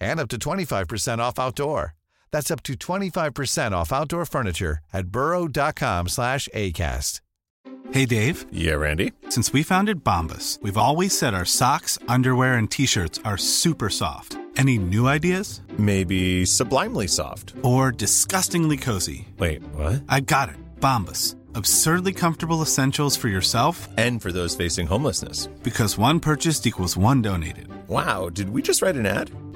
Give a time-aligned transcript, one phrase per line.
[0.00, 1.94] and up to 25% off outdoor.
[2.32, 7.20] That's up to 25% off outdoor furniture at burrow.com slash ACAST.
[7.92, 8.46] Hey, Dave.
[8.50, 9.12] Yeah, Randy.
[9.28, 14.36] Since we founded Bombas, we've always said our socks, underwear, and T-shirts are super soft.
[14.56, 15.60] Any new ideas?
[15.78, 17.54] Maybe sublimely soft.
[17.62, 19.28] Or disgustingly cozy.
[19.38, 20.02] Wait, what?
[20.08, 20.56] I got it.
[20.80, 21.36] Bombas.
[21.54, 25.46] Absurdly comfortable essentials for yourself And for those facing homelessness.
[25.62, 27.68] because one purchased equals one donated.
[27.88, 29.30] Wow, did we just write an ad?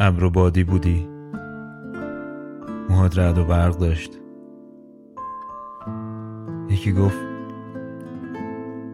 [0.00, 1.08] ابر و بادی بودی.
[2.88, 4.20] موهات رعد و برق داشت.
[6.68, 7.18] یکی گفت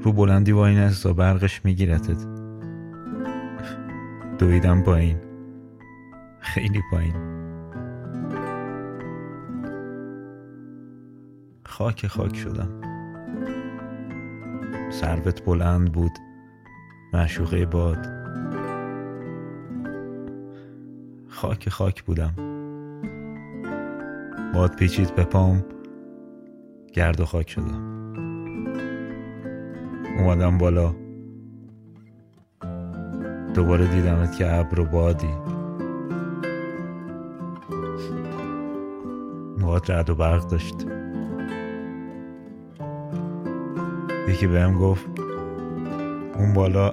[0.02, 2.26] رو بلندی وای نستا برقش میگیرتت.
[4.38, 5.16] دویدم پایین.
[6.40, 7.14] خیلی پایین.
[11.64, 12.68] خاک خاک شدم.
[14.90, 16.12] سروت بلند بود.
[17.12, 18.23] معشوقه باد.
[21.44, 22.34] خاک خاک بودم.
[24.54, 25.64] باد پیچید به پام
[26.92, 28.14] گرد و خاک شدم.
[30.18, 30.94] اومدم بالا.
[33.54, 35.34] دوباره دیدمت که ابر و بادی.
[39.58, 40.86] موهات رعد و برق داشت.
[44.28, 45.06] یکی بهم گفت
[46.38, 46.92] اون بالا.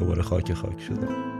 [0.00, 1.39] دوباره خاک خاک شدم